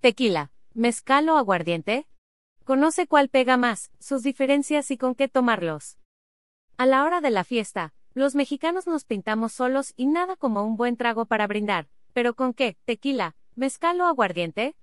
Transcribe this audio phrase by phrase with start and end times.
[0.00, 2.06] Tequila, mezcal o aguardiente.
[2.64, 5.98] Conoce cuál pega más, sus diferencias y con qué tomarlos.
[6.76, 10.76] A la hora de la fiesta, los mexicanos nos pintamos solos y nada como un
[10.76, 12.76] buen trago para brindar, pero ¿con qué?
[12.84, 14.76] ¿Tequila, mezcal o aguardiente?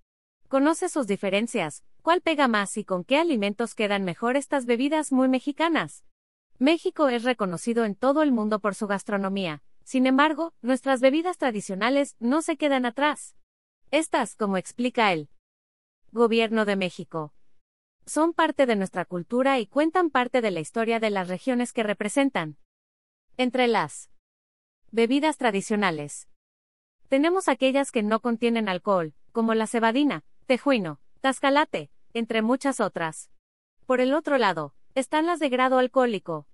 [0.50, 5.30] Conoce sus diferencias, cuál pega más y con qué alimentos quedan mejor estas bebidas muy
[5.30, 6.04] mexicanas.
[6.60, 12.18] México es reconocido en todo el mundo por su gastronomía, sin embargo, nuestras bebidas tradicionales
[12.20, 13.38] no se quedan atrás.
[13.96, 15.30] Estas, como explica el
[16.12, 17.34] Gobierno de México,
[18.06, 21.82] son parte de nuestra cultura y cuentan parte de la historia de las regiones que
[21.82, 22.58] representan.
[23.38, 24.12] Entre las
[24.92, 26.28] bebidas tradicionales,
[27.08, 33.32] tenemos aquellas que no contienen alcohol, como la cebadina, tejuino, tascalate, entre muchas otras.
[33.86, 36.50] Por el otro lado, están las de grado alcohólico.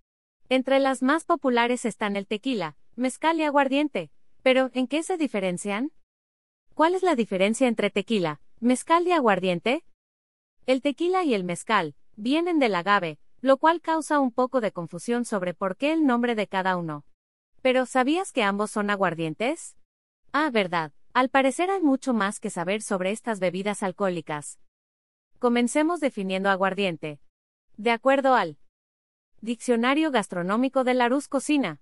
[0.48, 4.12] Entre las más populares están el tequila, mezcal y aguardiente.
[4.44, 5.92] Pero, ¿en qué se diferencian?
[6.74, 9.84] ¿Cuál es la diferencia entre tequila, mezcal y aguardiente?
[10.66, 15.26] El tequila y el mezcal vienen del agave, lo cual causa un poco de confusión
[15.26, 17.06] sobre por qué el nombre de cada uno.
[17.62, 19.76] Pero, ¿sabías que ambos son aguardientes?
[20.32, 20.94] Ah, verdad.
[21.14, 24.60] Al parecer hay mucho más que saber sobre estas bebidas alcohólicas.
[25.40, 27.20] Comencemos definiendo aguardiente.
[27.76, 28.58] De acuerdo al
[29.42, 31.82] Diccionario Gastronómico de Larus Cocina,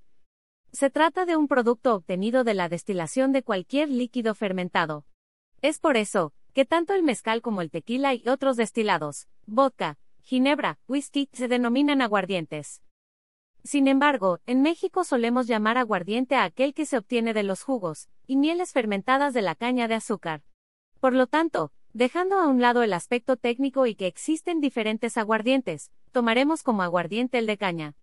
[0.72, 5.06] se trata de un producto obtenido de la destilación de cualquier líquido fermentado.
[5.62, 10.80] Es por eso, que tanto el mezcal como el tequila y otros destilados, vodka, ginebra,
[10.88, 12.82] whisky, se denominan aguardientes.
[13.64, 18.08] Sin embargo, en México solemos llamar aguardiente a aquel que se obtiene de los jugos
[18.26, 20.44] y mieles fermentadas de la caña de azúcar.
[21.00, 25.92] Por lo tanto, dejando a un lado el aspecto técnico y que existen diferentes aguardientes,
[26.12, 27.96] tomaremos como aguardiente el de caña.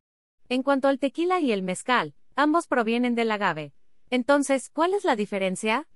[0.48, 3.72] En cuanto al tequila y el mezcal, Ambos provienen del agave.
[4.10, 5.88] Entonces, ¿cuál es la diferencia?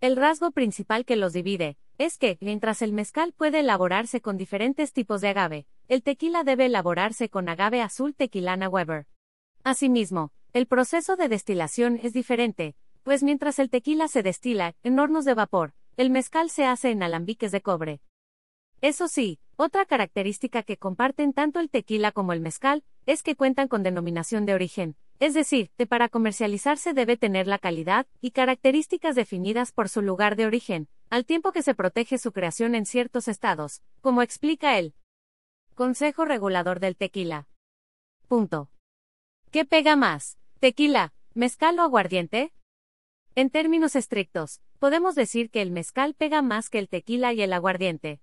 [0.00, 4.92] El rasgo principal que los divide es que, mientras el mezcal puede elaborarse con diferentes
[4.92, 9.08] tipos de agave, el tequila debe elaborarse con agave azul tequilana Weber.
[9.64, 15.24] Asimismo, el proceso de destilación es diferente, pues mientras el tequila se destila en hornos
[15.24, 18.00] de vapor, el mezcal se hace en alambiques de cobre.
[18.80, 23.66] Eso sí, otra característica que comparten tanto el tequila como el mezcal es que cuentan
[23.66, 29.14] con denominación de origen, es decir, que para comercializarse debe tener la calidad y características
[29.14, 33.28] definidas por su lugar de origen, al tiempo que se protege su creación en ciertos
[33.28, 34.94] estados, como explica el
[35.74, 37.48] Consejo Regulador del Tequila.
[39.50, 40.38] ¿Qué pega más?
[40.58, 42.54] ¿Tequila, mezcal o aguardiente?
[43.34, 47.52] En términos estrictos, podemos decir que el mezcal pega más que el tequila y el
[47.52, 48.20] aguardiente.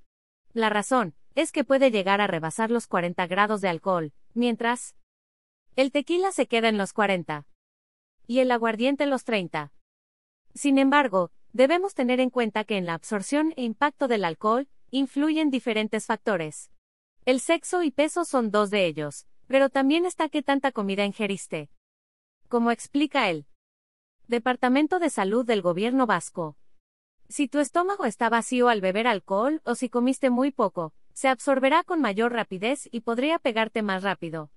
[0.54, 4.96] La razón, es que puede llegar a rebasar los 40 grados de alcohol, mientras
[5.78, 7.46] el tequila se queda en los 40.
[8.26, 9.72] Y el aguardiente en los 30.
[10.56, 15.52] Sin embargo, debemos tener en cuenta que en la absorción e impacto del alcohol, influyen
[15.52, 16.72] diferentes factores.
[17.26, 21.70] El sexo y peso son dos de ellos, pero también está qué tanta comida ingeriste.
[22.48, 23.46] Como explica el
[24.28, 26.58] Departamento de Salud del Gobierno Vasco.
[27.30, 31.84] Si tu estómago está vacío al beber alcohol o si comiste muy poco, se absorberá
[31.84, 34.50] con mayor rapidez y podría pegarte más rápido.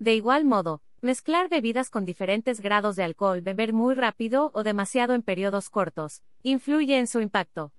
[0.00, 5.12] De igual modo, mezclar bebidas con diferentes grados de alcohol, beber muy rápido o demasiado
[5.12, 7.74] en periodos cortos, influye en su impacto.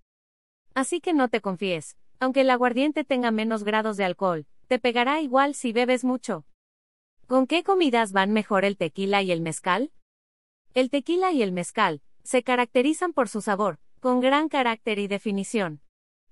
[0.75, 5.19] Así que no te confíes, aunque el aguardiente tenga menos grados de alcohol, te pegará
[5.19, 6.45] igual si bebes mucho.
[7.25, 9.91] ¿Con qué comidas van mejor el tequila y el mezcal?
[10.75, 15.81] El tequila y el mezcal se caracterizan por su sabor, con gran carácter y definición.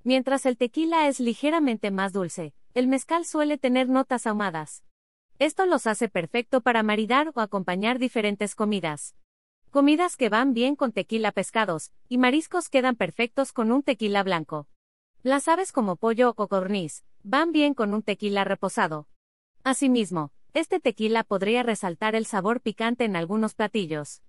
[0.03, 4.83] Mientras el tequila es ligeramente más dulce, el mezcal suele tener notas ahumadas.
[5.39, 9.15] Esto los hace perfecto para maridar o acompañar diferentes comidas.
[9.71, 14.67] Comidas que van bien con tequila pescados, y mariscos quedan perfectos con un tequila blanco.
[15.23, 19.07] Las aves como pollo o codorniz, van bien con un tequila reposado.
[19.63, 24.21] Asimismo, este tequila podría resaltar el sabor picante en algunos platillos.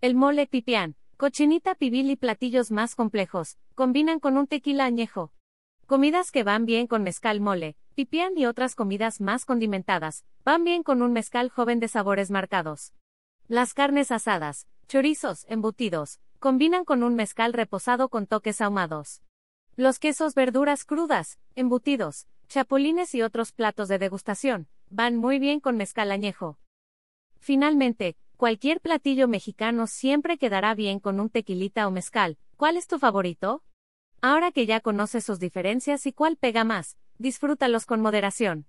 [0.00, 5.32] El mole pipián, cochinita pibil y platillos más complejos, combinan con un tequila añejo.
[5.86, 10.82] Comidas que van bien con mezcal mole, pipián y otras comidas más condimentadas, van bien
[10.82, 12.92] con un mezcal joven de sabores marcados.
[13.48, 19.22] Las carnes asadas, chorizos, embutidos, combinan con un mezcal reposado con toques ahumados.
[19.76, 25.76] Los quesos, verduras crudas, embutidos, chapulines y otros platos de degustación, van muy bien con
[25.76, 26.58] mezcal añejo.
[27.38, 32.38] Finalmente, cualquier platillo mexicano siempre quedará bien con un tequilita o mezcal.
[32.56, 33.62] ¿Cuál es tu favorito?
[34.24, 38.66] Ahora que ya conoces sus diferencias y cuál pega más, disfrútalos con moderación.